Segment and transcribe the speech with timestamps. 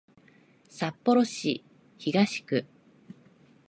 [0.67, 1.63] 札幌市
[1.99, 2.65] 東区